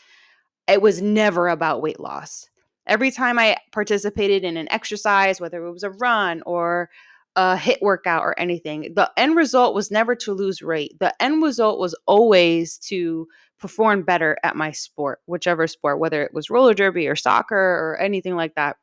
It 0.68 0.80
was 0.80 1.02
never 1.02 1.48
about 1.48 1.82
weight 1.82 1.98
loss. 1.98 2.48
Every 2.86 3.10
time 3.10 3.36
I 3.36 3.56
participated 3.72 4.44
in 4.44 4.56
an 4.56 4.70
exercise, 4.70 5.40
whether 5.40 5.64
it 5.66 5.72
was 5.72 5.82
a 5.82 5.90
run 5.90 6.40
or 6.46 6.88
a 7.36 7.56
HIIT 7.56 7.82
workout 7.82 8.22
or 8.22 8.38
anything. 8.38 8.92
The 8.94 9.10
end 9.16 9.36
result 9.36 9.74
was 9.74 9.90
never 9.90 10.16
to 10.16 10.32
lose 10.32 10.62
weight. 10.62 10.98
The 10.98 11.14
end 11.22 11.42
result 11.42 11.78
was 11.78 11.94
always 12.06 12.78
to 12.88 13.28
perform 13.58 14.02
better 14.02 14.36
at 14.42 14.56
my 14.56 14.72
sport, 14.72 15.20
whichever 15.26 15.66
sport, 15.66 16.00
whether 16.00 16.22
it 16.22 16.34
was 16.34 16.50
roller 16.50 16.74
derby 16.74 17.06
or 17.06 17.14
soccer 17.14 17.56
or 17.56 17.98
anything 18.00 18.36
like 18.36 18.54
that, 18.54 18.76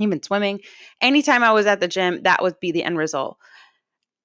even 0.00 0.22
swimming. 0.22 0.60
Anytime 1.00 1.42
I 1.42 1.52
was 1.52 1.66
at 1.66 1.80
the 1.80 1.88
gym, 1.88 2.22
that 2.22 2.42
would 2.42 2.58
be 2.58 2.72
the 2.72 2.82
end 2.82 2.98
result. 2.98 3.36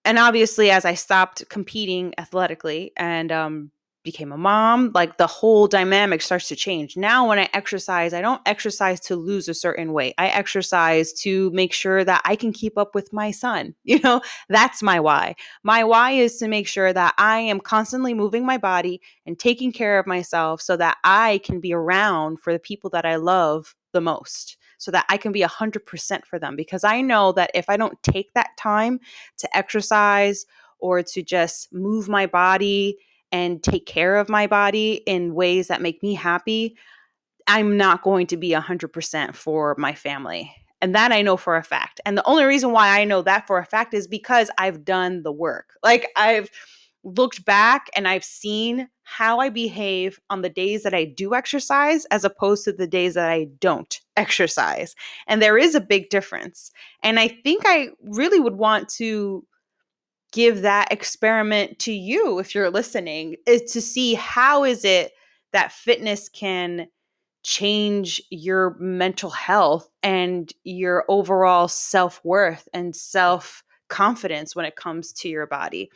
And 0.05 0.17
obviously, 0.17 0.71
as 0.71 0.85
I 0.85 0.93
stopped 0.93 1.47
competing 1.49 2.13
athletically 2.17 2.93
and 2.95 3.31
um, 3.31 3.71
became 4.11 4.31
a 4.31 4.37
mom, 4.37 4.89
like 4.95 5.17
the 5.17 5.27
whole 5.27 5.67
dynamic 5.67 6.19
starts 6.23 6.47
to 6.47 6.55
change. 6.55 6.97
Now, 6.97 7.27
when 7.29 7.37
I 7.37 7.47
exercise, 7.53 8.11
I 8.11 8.21
don't 8.21 8.41
exercise 8.47 8.99
to 9.01 9.15
lose 9.15 9.47
a 9.47 9.53
certain 9.53 9.93
weight. 9.93 10.15
I 10.17 10.29
exercise 10.29 11.13
to 11.21 11.51
make 11.51 11.73
sure 11.73 12.03
that 12.03 12.23
I 12.25 12.35
can 12.35 12.51
keep 12.51 12.75
up 12.75 12.95
with 12.95 13.13
my 13.13 13.29
son. 13.29 13.75
You 13.89 13.99
know, 13.99 14.21
that's 14.49 14.83
my 14.83 14.99
why. 14.99 15.35
My 15.63 15.83
why 15.83 16.11
is 16.11 16.37
to 16.37 16.47
make 16.47 16.67
sure 16.67 16.93
that 16.93 17.15
I 17.17 17.39
am 17.39 17.59
constantly 17.59 18.13
moving 18.13 18.45
my 18.45 18.57
body 18.57 19.01
and 19.25 19.37
taking 19.37 19.71
care 19.71 19.97
of 19.97 20.05
myself 20.05 20.61
so 20.61 20.77
that 20.77 20.97
I 21.03 21.39
can 21.43 21.59
be 21.59 21.73
around 21.73 22.39
for 22.39 22.53
the 22.53 22.59
people 22.59 22.91
that 22.91 23.05
I 23.05 23.15
love 23.15 23.75
the 23.93 24.01
most. 24.01 24.57
So 24.77 24.91
that 24.91 25.05
I 25.09 25.17
can 25.17 25.31
be 25.31 25.41
100% 25.41 26.25
for 26.25 26.39
them. 26.39 26.55
Because 26.55 26.83
I 26.83 27.01
know 27.01 27.31
that 27.33 27.51
if 27.55 27.67
I 27.67 27.77
don't 27.77 28.01
take 28.03 28.31
that 28.33 28.51
time 28.57 28.99
to 29.37 29.57
exercise 29.57 30.45
or 30.79 31.01
to 31.03 31.23
just 31.23 31.73
move 31.73 32.07
my 32.07 32.27
body 32.27 32.97
and 33.31 33.61
take 33.61 33.85
care 33.85 34.15
of 34.17 34.29
my 34.29 34.47
body 34.47 35.01
in 35.05 35.33
ways 35.33 35.67
that 35.67 35.81
make 35.81 36.01
me 36.01 36.13
happy, 36.13 36.75
I'm 37.47 37.77
not 37.77 38.03
going 38.03 38.27
to 38.27 38.37
be 38.37 38.51
100% 38.51 39.35
for 39.35 39.75
my 39.77 39.93
family. 39.93 40.53
And 40.81 40.95
that 40.95 41.11
I 41.11 41.21
know 41.21 41.35
for 41.35 41.57
a 41.57 41.63
fact. 41.63 41.99
And 42.05 42.17
the 42.17 42.25
only 42.25 42.45
reason 42.45 42.71
why 42.71 42.99
I 42.99 43.03
know 43.03 43.21
that 43.23 43.47
for 43.47 43.57
a 43.57 43.65
fact 43.65 43.93
is 43.93 44.07
because 44.07 44.49
I've 44.57 44.85
done 44.85 45.23
the 45.23 45.31
work. 45.31 45.71
Like 45.83 46.07
I've 46.15 46.49
looked 47.03 47.45
back 47.45 47.89
and 47.95 48.07
I've 48.07 48.23
seen 48.23 48.89
how 49.03 49.39
I 49.39 49.49
behave 49.49 50.19
on 50.29 50.41
the 50.41 50.49
days 50.49 50.83
that 50.83 50.93
I 50.93 51.05
do 51.05 51.33
exercise 51.33 52.05
as 52.05 52.23
opposed 52.23 52.63
to 52.65 52.71
the 52.71 52.87
days 52.87 53.15
that 53.15 53.29
I 53.29 53.45
don't 53.59 53.99
exercise. 54.17 54.95
And 55.27 55.41
there 55.41 55.57
is 55.57 55.75
a 55.75 55.81
big 55.81 56.09
difference. 56.09 56.71
And 57.03 57.19
I 57.19 57.27
think 57.27 57.63
I 57.65 57.89
really 58.03 58.39
would 58.39 58.55
want 58.55 58.89
to 58.89 59.45
give 60.31 60.61
that 60.61 60.91
experiment 60.91 61.79
to 61.79 61.91
you 61.91 62.39
if 62.39 62.53
you're 62.53 62.69
listening 62.69 63.35
is 63.45 63.71
to 63.71 63.81
see 63.81 64.13
how 64.13 64.63
is 64.63 64.85
it 64.85 65.11
that 65.53 65.71
fitness 65.71 66.29
can 66.29 66.87
change 67.43 68.21
your 68.29 68.75
mental 68.79 69.29
health 69.29 69.89
and 70.03 70.51
your 70.63 71.05
overall 71.07 71.67
self-worth 71.67 72.67
and 72.73 72.95
self-confidence 72.95 74.55
when 74.55 74.65
it 74.65 74.75
comes 74.75 75.13
to 75.13 75.29
your 75.29 75.47
body. 75.47 75.89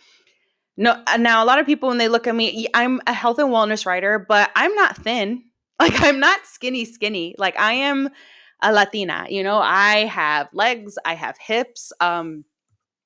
No 0.77 1.03
uh, 1.05 1.17
now 1.17 1.43
a 1.43 1.45
lot 1.45 1.59
of 1.59 1.65
people 1.65 1.89
when 1.89 1.99
they 1.99 2.07
look 2.07 2.25
at 2.25 2.33
me 2.33 2.67
i'm 2.73 2.99
a 3.05 3.13
health 3.13 3.37
and 3.37 3.49
wellness 3.49 3.85
writer 3.85 4.25
but 4.27 4.49
i'm 4.55 4.73
not 4.75 4.97
thin. 4.97 5.43
Like 5.79 6.01
i'm 6.01 6.19
not 6.19 6.45
skinny 6.45 6.85
skinny. 6.85 7.35
Like 7.37 7.59
i 7.59 7.73
am 7.73 8.09
a 8.61 8.71
latina 8.71 9.25
you 9.29 9.43
know? 9.43 9.57
I 9.57 10.05
have 10.05 10.49
legs 10.53 10.97
i 11.03 11.13
have 11.13 11.37
hips 11.37 11.91
um 11.99 12.45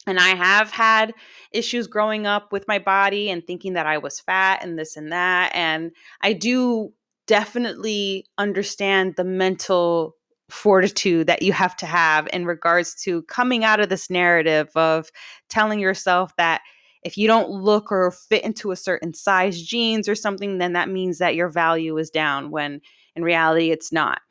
and 0.07 0.19
I 0.19 0.29
have 0.29 0.71
had 0.71 1.13
issues 1.51 1.87
growing 1.87 2.25
up 2.25 2.51
with 2.51 2.67
my 2.67 2.79
body 2.79 3.29
and 3.29 3.45
thinking 3.45 3.73
that 3.73 3.85
I 3.85 3.97
was 3.97 4.19
fat 4.19 4.63
and 4.63 4.79
this 4.79 4.95
and 4.95 5.11
that. 5.11 5.51
And 5.53 5.91
I 6.21 6.33
do 6.33 6.93
definitely 7.27 8.25
understand 8.37 9.15
the 9.17 9.23
mental 9.23 10.15
fortitude 10.49 11.27
that 11.27 11.41
you 11.41 11.51
have 11.51 11.75
to 11.75 11.85
have 11.85 12.27
in 12.31 12.45
regards 12.45 12.95
to 13.03 13.21
coming 13.23 13.65
out 13.65 13.81
of 13.81 13.89
this 13.89 14.09
narrative 14.09 14.69
of 14.75 15.09
telling 15.49 15.79
yourself 15.79 16.33
that 16.37 16.61
if 17.03 17.17
you 17.17 17.27
don't 17.27 17.49
look 17.49 17.91
or 17.91 18.11
fit 18.11 18.43
into 18.43 18.71
a 18.71 18.77
certain 18.77 19.13
size 19.13 19.61
jeans 19.61 20.07
or 20.07 20.15
something, 20.15 20.57
then 20.57 20.73
that 20.73 20.89
means 20.89 21.17
that 21.17 21.35
your 21.35 21.49
value 21.49 21.97
is 21.97 22.09
down 22.09 22.49
when 22.49 22.79
in 23.15 23.23
reality 23.23 23.71
it's 23.71 23.91
not 23.91 24.21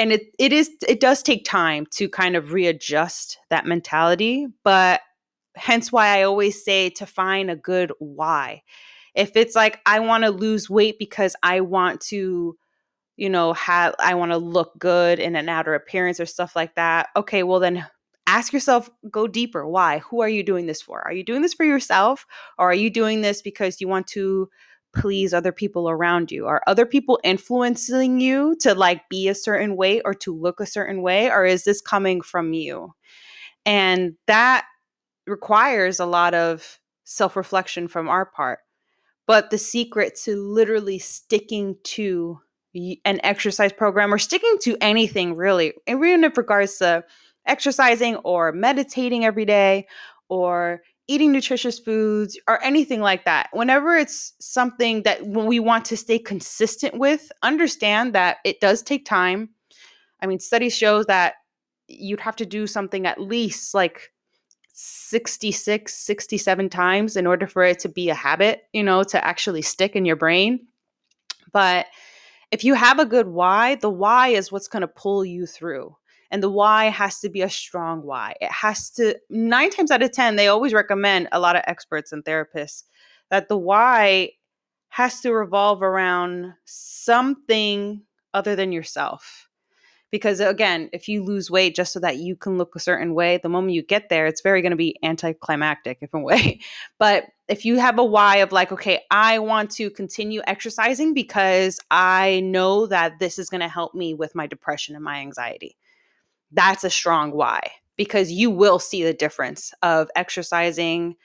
and 0.00 0.12
it 0.12 0.22
it 0.38 0.52
is 0.52 0.70
it 0.88 0.98
does 0.98 1.22
take 1.22 1.44
time 1.44 1.86
to 1.90 2.08
kind 2.08 2.34
of 2.34 2.52
readjust 2.52 3.38
that 3.50 3.66
mentality 3.66 4.46
but 4.64 5.02
hence 5.60 5.92
why 5.92 6.18
I 6.18 6.22
always 6.22 6.64
say 6.64 6.88
to 6.90 7.06
find 7.06 7.50
a 7.50 7.56
good 7.56 7.92
why. 7.98 8.62
If 9.14 9.36
it's 9.36 9.54
like 9.54 9.80
I 9.84 10.00
want 10.00 10.24
to 10.24 10.30
lose 10.30 10.70
weight 10.70 10.98
because 10.98 11.36
I 11.42 11.60
want 11.60 12.00
to 12.02 12.56
you 13.16 13.28
know 13.28 13.52
have 13.52 13.94
I 13.98 14.14
want 14.14 14.32
to 14.32 14.38
look 14.38 14.78
good 14.78 15.18
in 15.18 15.36
an 15.36 15.48
outer 15.48 15.74
appearance 15.74 16.18
or 16.18 16.26
stuff 16.26 16.56
like 16.56 16.74
that. 16.76 17.08
Okay, 17.14 17.42
well 17.42 17.60
then 17.60 17.86
ask 18.26 18.52
yourself 18.52 18.88
go 19.10 19.26
deeper. 19.26 19.66
Why? 19.66 19.98
Who 19.98 20.22
are 20.22 20.28
you 20.28 20.42
doing 20.42 20.66
this 20.66 20.80
for? 20.80 21.02
Are 21.06 21.12
you 21.12 21.24
doing 21.24 21.42
this 21.42 21.54
for 21.54 21.64
yourself 21.64 22.26
or 22.58 22.70
are 22.70 22.74
you 22.74 22.88
doing 22.88 23.20
this 23.20 23.42
because 23.42 23.80
you 23.80 23.88
want 23.88 24.06
to 24.08 24.48
please 24.94 25.34
other 25.34 25.52
people 25.52 25.90
around 25.90 26.32
you? 26.32 26.46
Are 26.46 26.62
other 26.66 26.86
people 26.86 27.20
influencing 27.22 28.20
you 28.20 28.56
to 28.60 28.74
like 28.74 29.08
be 29.08 29.28
a 29.28 29.34
certain 29.34 29.76
way 29.76 30.00
or 30.02 30.14
to 30.14 30.34
look 30.34 30.60
a 30.60 30.66
certain 30.66 31.02
way 31.02 31.30
or 31.30 31.44
is 31.44 31.64
this 31.64 31.80
coming 31.80 32.22
from 32.22 32.54
you? 32.54 32.94
And 33.66 34.14
that 34.26 34.64
requires 35.26 36.00
a 36.00 36.06
lot 36.06 36.34
of 36.34 36.78
self 37.04 37.36
reflection 37.36 37.88
from 37.88 38.08
our 38.08 38.26
part. 38.26 38.60
But 39.26 39.50
the 39.50 39.58
secret 39.58 40.18
to 40.24 40.36
literally 40.36 40.98
sticking 40.98 41.76
to 41.84 42.40
an 43.04 43.20
exercise 43.24 43.72
program 43.72 44.14
or 44.14 44.18
sticking 44.18 44.56
to 44.62 44.76
anything 44.80 45.34
really, 45.34 45.72
even 45.88 46.24
in 46.24 46.32
regards 46.36 46.78
to 46.78 47.04
exercising 47.46 48.16
or 48.16 48.52
meditating 48.52 49.24
every 49.24 49.44
day 49.44 49.86
or 50.28 50.82
eating 51.08 51.32
nutritious 51.32 51.78
foods 51.80 52.38
or 52.46 52.62
anything 52.62 53.00
like 53.00 53.24
that. 53.24 53.48
Whenever 53.52 53.96
it's 53.96 54.32
something 54.38 55.02
that 55.02 55.26
we 55.26 55.58
want 55.58 55.84
to 55.86 55.96
stay 55.96 56.20
consistent 56.20 56.96
with, 56.96 57.32
understand 57.42 58.14
that 58.14 58.36
it 58.44 58.60
does 58.60 58.82
take 58.82 59.04
time. 59.04 59.50
I 60.22 60.26
mean, 60.26 60.38
studies 60.38 60.76
show 60.76 61.02
that 61.04 61.34
you'd 61.88 62.20
have 62.20 62.36
to 62.36 62.46
do 62.46 62.68
something 62.68 63.06
at 63.06 63.20
least 63.20 63.74
like 63.74 64.12
66, 64.82 65.92
67 65.92 66.70
times 66.70 67.16
in 67.16 67.26
order 67.26 67.46
for 67.46 67.62
it 67.62 67.78
to 67.80 67.88
be 67.88 68.08
a 68.08 68.14
habit, 68.14 68.62
you 68.72 68.82
know, 68.82 69.02
to 69.02 69.22
actually 69.22 69.60
stick 69.60 69.94
in 69.94 70.06
your 70.06 70.16
brain. 70.16 70.66
But 71.52 71.86
if 72.50 72.64
you 72.64 72.72
have 72.72 72.98
a 72.98 73.04
good 73.04 73.26
why, 73.26 73.74
the 73.74 73.90
why 73.90 74.28
is 74.28 74.50
what's 74.50 74.68
going 74.68 74.80
to 74.80 74.88
pull 74.88 75.22
you 75.22 75.46
through. 75.46 75.94
And 76.30 76.42
the 76.42 76.48
why 76.48 76.86
has 76.86 77.20
to 77.20 77.28
be 77.28 77.42
a 77.42 77.50
strong 77.50 78.02
why. 78.02 78.36
It 78.40 78.50
has 78.50 78.88
to, 78.92 79.18
nine 79.28 79.70
times 79.70 79.90
out 79.90 80.02
of 80.02 80.12
10, 80.12 80.36
they 80.36 80.48
always 80.48 80.72
recommend 80.72 81.28
a 81.32 81.40
lot 81.40 81.56
of 81.56 81.62
experts 81.66 82.12
and 82.12 82.24
therapists 82.24 82.84
that 83.28 83.48
the 83.48 83.58
why 83.58 84.30
has 84.88 85.20
to 85.20 85.32
revolve 85.32 85.82
around 85.82 86.54
something 86.64 88.00
other 88.32 88.56
than 88.56 88.72
yourself 88.72 89.49
because 90.10 90.40
again 90.40 90.88
if 90.92 91.08
you 91.08 91.22
lose 91.22 91.50
weight 91.50 91.74
just 91.74 91.92
so 91.92 92.00
that 92.00 92.16
you 92.16 92.36
can 92.36 92.58
look 92.58 92.74
a 92.74 92.80
certain 92.80 93.14
way 93.14 93.38
the 93.38 93.48
moment 93.48 93.74
you 93.74 93.82
get 93.82 94.08
there 94.08 94.26
it's 94.26 94.40
very 94.40 94.62
going 94.62 94.70
to 94.70 94.76
be 94.76 94.96
anticlimactic 95.02 95.98
in 96.00 96.08
a 96.12 96.18
way. 96.18 96.60
But 96.98 97.24
if 97.48 97.64
you 97.64 97.78
have 97.78 97.98
a 97.98 98.04
why 98.04 98.36
of 98.36 98.52
like 98.52 98.70
okay 98.72 99.02
i 99.10 99.38
want 99.38 99.70
to 99.72 99.90
continue 99.90 100.40
exercising 100.46 101.12
because 101.12 101.80
i 101.90 102.40
know 102.40 102.86
that 102.86 103.18
this 103.18 103.38
is 103.38 103.50
going 103.50 103.60
to 103.60 103.68
help 103.68 103.94
me 103.94 104.14
with 104.14 104.34
my 104.34 104.46
depression 104.46 104.94
and 104.94 105.04
my 105.04 105.18
anxiety 105.18 105.76
that's 106.52 106.84
a 106.84 106.90
strong 106.90 107.32
why 107.32 107.60
because 107.96 108.30
you 108.30 108.50
will 108.50 108.78
see 108.78 109.02
the 109.02 109.12
difference 109.12 109.72
of 109.82 110.08
exercising 110.14 111.16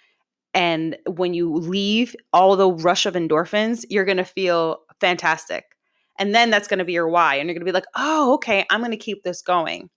and 0.53 0.97
when 1.07 1.33
you 1.33 1.53
leave 1.53 2.15
all 2.33 2.55
the 2.55 2.71
rush 2.71 3.05
of 3.05 3.13
endorphins 3.13 3.85
you're 3.89 4.05
going 4.05 4.17
to 4.17 4.25
feel 4.25 4.79
fantastic 4.99 5.74
and 6.17 6.33
then 6.33 6.49
that's 6.49 6.67
going 6.67 6.79
to 6.79 6.85
be 6.85 6.93
your 6.93 7.09
why. 7.09 7.35
And 7.35 7.47
you're 7.47 7.55
going 7.55 7.65
to 7.65 7.71
be 7.71 7.73
like, 7.73 7.87
oh, 7.95 8.33
okay, 8.35 8.65
I'm 8.69 8.81
going 8.81 8.91
to 8.91 8.97
keep 8.97 9.23
this 9.23 9.41
going. 9.41 9.89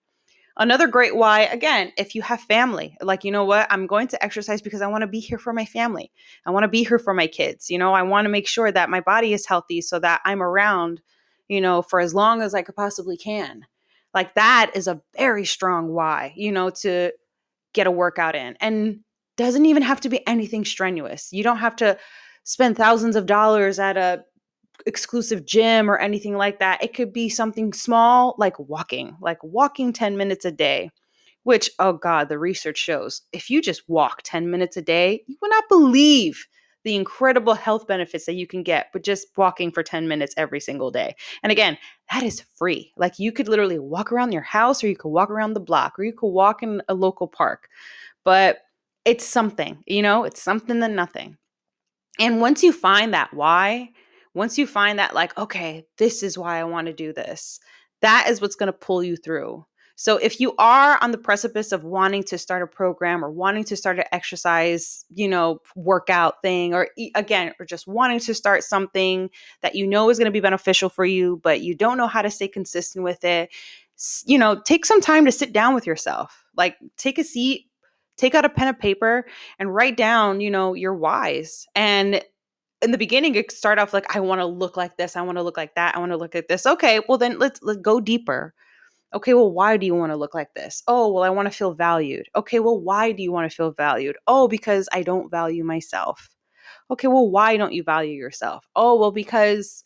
Another 0.57 0.89
great 0.89 1.15
why, 1.15 1.43
again, 1.43 1.93
if 1.97 2.17
you 2.17 2.23
have 2.23 2.41
family, 2.41 2.97
like, 3.01 3.23
you 3.23 3.31
know 3.31 3.45
what, 3.45 3.69
I'm 3.71 3.87
going 3.87 4.09
to 4.09 4.25
exercise 4.25 4.61
because 4.61 4.81
I 4.81 4.89
want 4.89 5.03
to 5.03 5.07
be 5.07 5.21
here 5.21 5.39
for 5.39 5.53
my 5.53 5.65
family. 5.65 6.11
I 6.45 6.51
want 6.51 6.65
to 6.65 6.69
be 6.69 6.83
here 6.83 6.99
for 6.99 7.15
my 7.15 7.29
kids. 7.29 7.71
You 7.71 7.79
know, 7.79 7.93
I 7.95 8.03
want 8.03 8.25
to 8.25 8.31
make 8.31 8.49
sure 8.49 8.73
that 8.73 8.91
my 8.91 9.01
body 9.01 9.33
is 9.33 9.47
healthy 9.47 9.81
so 9.81 10.01
that 10.01 10.21
I'm 10.25 10.43
around, 10.43 11.01
you 11.47 11.61
know, 11.61 11.81
for 11.83 12.01
as 12.01 12.13
long 12.13 12.43
as 12.43 12.55
I 12.55 12.63
could 12.63 12.75
possibly 12.75 13.17
can. 13.17 13.67
Like, 14.13 14.35
that 14.35 14.73
is 14.75 14.89
a 14.89 15.01
very 15.17 15.45
strong 15.45 15.93
why, 15.93 16.33
you 16.35 16.51
know, 16.51 16.71
to 16.71 17.13
get 17.73 17.87
a 17.87 17.93
workout 17.93 18.35
in. 18.35 18.57
And 18.61 19.01
doesn't 19.39 19.67
even 19.67 19.85
have 19.85 20.01
to 20.01 20.09
be 20.09 20.27
anything 20.27 20.65
strenuous. 20.65 21.33
You 21.33 21.45
don't 21.45 21.59
have 21.59 21.77
to 21.77 21.97
spend 22.43 22.77
thousands 22.77 23.15
of 23.15 23.27
dollars 23.27 23.79
at 23.79 23.97
a 23.97 24.25
exclusive 24.87 25.45
gym 25.45 25.91
or 25.91 25.99
anything 25.99 26.37
like 26.37 26.59
that. 26.59 26.83
It 26.83 26.95
could 26.95 27.13
be 27.13 27.29
something 27.29 27.73
small 27.73 28.35
like 28.39 28.59
walking, 28.59 29.17
like 29.21 29.43
walking 29.43 29.93
10 29.93 30.17
minutes 30.17 30.45
a 30.45 30.53
day, 30.53 30.91
which, 31.43 31.71
oh 31.79 31.95
God, 31.95 32.29
the 32.29 32.39
research 32.39 32.79
shows 32.79 33.23
if 33.33 33.51
you 33.51 33.61
just 33.61 33.89
walk 33.89 34.23
10 34.25 34.51
minutes 34.51 34.77
a 34.77 34.83
day, 34.83 35.23
you 35.27 35.37
will 35.41 35.51
not 35.51 35.69
believe 35.69 36.47
the 36.85 36.97
incredible 36.97 37.55
health 37.55 37.87
benefits 37.87 38.27
that 38.27 38.35
you 38.35 38.47
can 38.47 38.63
get 38.63 38.87
with 38.95 39.03
just 39.03 39.29
walking 39.37 39.71
for 39.71 39.83
10 39.83 40.09
minutes 40.09 40.35
every 40.37 40.61
single 40.61 40.91
day. 40.91 41.15
And 41.43 41.51
again, 41.53 41.77
that 42.13 42.23
is 42.23 42.45
free. 42.57 42.93
Like 42.97 43.19
you 43.19 43.33
could 43.33 43.49
literally 43.49 43.79
walk 43.79 44.13
around 44.13 44.33
your 44.33 44.43
house 44.43 44.83
or 44.83 44.89
you 44.89 44.97
could 44.97 45.11
walk 45.11 45.31
around 45.31 45.55
the 45.55 45.61
block 45.61 45.99
or 45.99 46.05
you 46.05 46.13
could 46.13 46.29
walk 46.29 46.63
in 46.63 46.81
a 46.89 46.95
local 46.95 47.27
park. 47.27 47.69
But 48.25 48.61
it's 49.05 49.27
something, 49.27 49.83
you 49.87 50.03
know, 50.03 50.25
it's 50.25 50.43
something 50.43 50.81
than 50.81 50.95
nothing. 50.95 51.37
And 52.19 52.41
once 52.41 52.63
you 52.63 52.73
find 52.73 53.15
that 53.15 53.33
why, 53.35 53.91
once 54.39 54.57
you 54.57 54.67
find 54.67 54.99
that, 54.99 55.15
like, 55.15 55.37
okay, 55.37 55.85
this 55.99 56.23
is 56.23 56.39
why 56.39 56.59
I 56.59 56.65
want 56.65 56.87
to 56.87 56.93
do 56.93 57.13
this, 57.13 57.61
that 58.01 58.27
is 58.29 58.41
what's 58.41 58.57
going 58.57 58.69
to 58.69 58.73
pull 58.73 59.03
you 59.03 59.17
through. 59.17 59.67
So 59.97 60.17
if 60.17 60.39
you 60.39 60.55
are 60.59 60.97
on 61.03 61.11
the 61.11 61.19
precipice 61.19 61.73
of 61.73 61.83
wanting 61.83 62.23
to 62.25 62.39
start 62.39 62.63
a 62.63 62.69
program 62.69 63.25
or 63.25 63.33
wanting 63.33 63.65
to 63.65 63.77
start 63.77 63.99
an 63.99 64.05
exercise, 64.13 65.05
you 65.13 65.27
know, 65.27 65.59
workout 65.75 66.41
thing, 66.41 66.73
or 66.73 66.89
again, 67.17 67.53
or 67.59 67.67
just 67.67 67.89
wanting 67.89 68.21
to 68.21 68.33
start 68.33 68.63
something 68.63 69.29
that 69.61 69.75
you 69.75 69.89
know 69.89 70.09
is 70.09 70.17
going 70.17 70.27
to 70.27 70.33
be 70.33 70.39
beneficial 70.39 70.89
for 70.89 71.05
you, 71.05 71.41
but 71.43 71.63
you 71.63 71.75
don't 71.75 71.99
know 71.99 72.07
how 72.07 72.23
to 72.23 72.31
stay 72.31 72.47
consistent 72.47 73.03
with 73.03 73.25
it, 73.25 73.51
you 74.25 74.39
know, 74.39 74.61
take 74.65 74.87
some 74.87 75.01
time 75.01 75.25
to 75.25 75.33
sit 75.33 75.53
down 75.53 75.75
with 75.75 75.85
yourself. 75.85 76.45
Like 76.57 76.77
take 76.97 77.19
a 77.19 77.25
seat, 77.25 77.67
take 78.17 78.37
out 78.37 78.45
a 78.45 78.49
pen 78.49 78.69
and 78.69 78.79
paper 78.79 79.27
and 79.59 79.75
write 79.75 79.97
down, 79.97 80.41
you 80.41 80.51
know, 80.51 80.75
your 80.75 80.95
whys. 80.95 81.67
And 81.75 82.23
in 82.83 82.93
the 82.93 82.99
beginning 82.99 83.35
it 83.35 83.51
start 83.51 83.79
off 83.79 83.93
like 83.93 84.15
i 84.15 84.21
want 84.21 84.41
to 84.41 84.47
look 84.47 84.77
like 84.77 84.97
this 84.97 85.17
i 85.17 85.23
want 85.23 85.37
to 85.39 85.43
look 85.43 85.57
like 85.57 85.75
that 85.75 85.97
i 85.97 85.99
want 85.99 86.13
to 86.13 86.17
look 86.17 86.35
at 86.35 86.49
this. 86.49 86.67
Okay 86.67 87.01
well 87.09 87.19
then 87.19 87.39
let's 87.39 87.61
let's 87.63 87.81
go 87.81 88.01
deeper. 88.01 88.55
Okay 89.15 89.35
well 89.35 89.53
why 89.53 89.77
do 89.77 89.87
you 89.87 89.95
want 89.95 90.13
to 90.13 90.17
look 90.17 90.35
like 90.35 90.53
this? 90.55 90.83
Oh 90.89 91.13
well 91.13 91.25
i 91.25 91.31
want 91.31 91.47
to 91.51 91.57
feel 91.57 91.73
valued. 91.75 92.29
Okay 92.37 92.61
well 92.61 92.81
why 92.81 93.13
do 93.13 93.23
you 93.23 93.33
want 93.33 93.51
to 93.51 93.57
feel 93.57 93.73
valued? 93.73 94.17
Oh 94.27 94.49
because 94.49 94.89
i 94.93 95.03
don't 95.03 95.31
value 95.31 95.65
myself. 95.65 96.31
Okay 96.91 97.09
well 97.09 97.31
why 97.31 97.57
don't 97.57 97.73
you 97.75 97.83
value 97.85 98.13
yourself? 98.15 98.67
Oh 98.77 98.97
well 98.99 99.13
because 99.13 99.83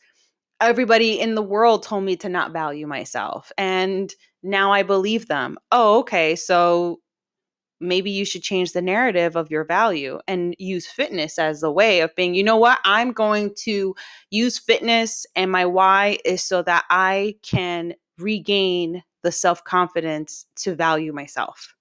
everybody 0.60 1.20
in 1.20 1.34
the 1.34 1.42
world 1.42 1.82
told 1.84 2.04
me 2.04 2.16
to 2.16 2.28
not 2.28 2.52
value 2.52 2.86
myself 2.86 3.52
and 3.58 4.14
now 4.44 4.72
i 4.72 4.82
believe 4.82 5.28
them. 5.28 5.58
Oh 5.72 6.00
okay 6.00 6.36
so 6.36 7.00
maybe 7.82 8.10
you 8.10 8.24
should 8.24 8.42
change 8.42 8.72
the 8.72 8.82
narrative 8.82 9.36
of 9.36 9.50
your 9.50 9.64
value 9.64 10.18
and 10.28 10.54
use 10.58 10.86
fitness 10.86 11.38
as 11.38 11.62
a 11.62 11.70
way 11.70 12.00
of 12.00 12.14
being, 12.14 12.34
you 12.34 12.42
know 12.44 12.56
what, 12.56 12.78
I'm 12.84 13.12
going 13.12 13.54
to 13.60 13.94
use 14.30 14.58
fitness 14.58 15.26
and 15.36 15.50
my 15.50 15.66
why 15.66 16.18
is 16.24 16.42
so 16.42 16.62
that 16.62 16.84
I 16.88 17.36
can 17.42 17.94
regain 18.18 19.02
the 19.22 19.32
self 19.32 19.62
confidence 19.64 20.46
to 20.56 20.74
value 20.74 21.12
myself. 21.12 21.74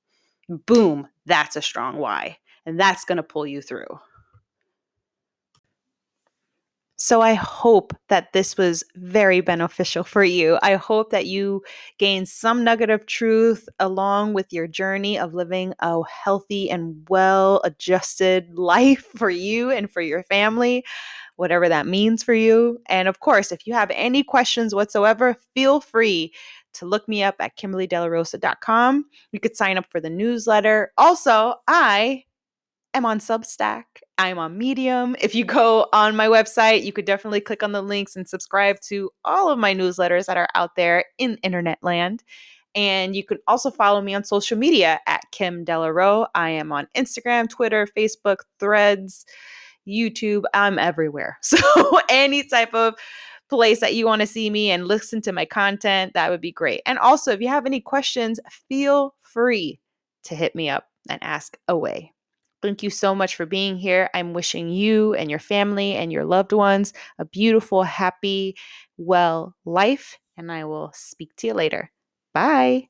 Boom, 0.49 1.07
that's 1.25 1.55
a 1.55 1.61
strong 1.61 1.97
why. 1.97 2.37
And 2.65 2.79
that's 2.79 3.05
going 3.05 3.17
to 3.17 3.23
pull 3.23 3.47
you 3.47 3.61
through. 3.61 3.87
So 7.03 7.21
I 7.21 7.33
hope 7.33 7.95
that 8.09 8.31
this 8.31 8.55
was 8.55 8.83
very 8.95 9.41
beneficial 9.41 10.03
for 10.03 10.23
you. 10.23 10.59
I 10.61 10.75
hope 10.75 11.09
that 11.09 11.25
you 11.25 11.63
gain 11.97 12.27
some 12.27 12.63
nugget 12.63 12.91
of 12.91 13.07
truth 13.07 13.67
along 13.79 14.33
with 14.33 14.53
your 14.53 14.67
journey 14.67 15.17
of 15.17 15.33
living 15.33 15.73
a 15.79 16.03
healthy 16.03 16.69
and 16.69 17.03
well 17.09 17.59
adjusted 17.63 18.53
life 18.53 19.07
for 19.17 19.31
you 19.31 19.71
and 19.71 19.89
for 19.89 20.01
your 20.01 20.21
family, 20.25 20.85
whatever 21.37 21.67
that 21.67 21.87
means 21.87 22.21
for 22.21 22.35
you. 22.35 22.77
And 22.87 23.07
of 23.07 23.19
course, 23.19 23.51
if 23.51 23.65
you 23.65 23.73
have 23.73 23.89
any 23.95 24.21
questions 24.21 24.75
whatsoever, 24.75 25.35
feel 25.55 25.81
free 25.81 26.31
to 26.73 26.85
look 26.85 27.07
me 27.09 27.23
up 27.23 27.33
at 27.39 27.57
kimberlydelarosa.com. 27.57 29.05
You 29.31 29.39
could 29.39 29.57
sign 29.57 29.79
up 29.79 29.87
for 29.89 29.99
the 29.99 30.11
newsletter. 30.11 30.91
Also, 30.99 31.55
I 31.67 32.25
am 32.93 33.06
on 33.06 33.19
Substack. 33.19 33.84
I'm 34.17 34.38
on 34.38 34.58
Medium. 34.58 35.15
If 35.19 35.34
you 35.34 35.45
go 35.45 35.88
on 35.93 36.15
my 36.15 36.27
website, 36.27 36.84
you 36.84 36.93
could 36.93 37.06
definitely 37.06 37.41
click 37.41 37.63
on 37.63 37.71
the 37.71 37.82
links 37.82 38.15
and 38.15 38.27
subscribe 38.27 38.80
to 38.82 39.10
all 39.23 39.49
of 39.49 39.60
my 39.60 39.73
newsletters 39.73 40.25
that 40.25 40.38
are 40.38 40.49
out 40.56 40.75
there 40.75 41.06
in 41.17 41.38
internet 41.43 41.80
land. 41.82 42.23
And 42.75 43.15
you 43.15 43.23
can 43.23 43.39
also 43.47 43.69
follow 43.69 44.01
me 44.01 44.13
on 44.13 44.23
social 44.23 44.58
media 44.58 44.99
at 45.08 45.23
Kim 45.32 45.65
Delaro. 45.65 46.27
I 46.36 46.51
am 46.51 46.71
on 46.71 46.88
Instagram, 46.95 47.49
Twitter, 47.49 47.88
Facebook, 47.97 48.38
Threads, 48.60 49.25
YouTube. 49.88 50.43
I'm 50.54 50.80
everywhere. 50.80 51.38
So 51.43 51.99
any 52.10 52.43
type 52.43 52.73
of 52.73 52.95
place 53.49 53.82
that 53.82 53.93
you 53.93 54.06
want 54.06 54.21
to 54.21 54.27
see 54.27 54.49
me 54.49 54.71
and 54.71 54.88
listen 54.88 55.21
to 55.21 55.34
my 55.34 55.45
content, 55.45 56.13
that 56.13 56.30
would 56.30 56.41
be 56.41 56.51
great. 56.51 56.82
And 56.86 56.97
also, 56.97 57.32
if 57.32 57.41
you 57.41 57.49
have 57.49 57.65
any 57.65 57.82
questions, 57.82 58.39
feel 58.69 59.15
free 59.21 59.80
to 60.23 60.36
hit 60.36 60.56
me 60.56 60.69
up 60.69 60.88
and 61.10 61.21
ask 61.21 61.58
away. 61.67 62.13
Thank 62.62 62.84
you 62.84 62.89
so 62.89 63.15
much 63.15 63.36
for 63.36 63.45
being 63.45 63.78
here. 63.78 64.10
I'm 64.13 64.34
wishing 64.34 64.69
you 64.69 65.13
and 65.15 65.30
your 65.30 65.39
family 65.39 65.93
and 65.95 66.12
your 66.12 66.26
loved 66.26 66.52
ones 66.54 66.93
a 67.17 67.26
beautiful, 67.26 67.84
happy, 67.84 68.56
well 68.97 69.56
life. 69.65 70.19
And 70.38 70.52
I 70.52 70.65
will 70.65 70.91
speak 70.93 71.36
to 71.38 71.47
you 71.47 71.54
later. 71.54 71.91
Bye. 72.34 72.88